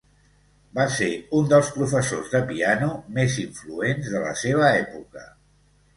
[0.79, 1.09] Va ser
[1.41, 5.29] un dels professors de piano més influents de la seva època.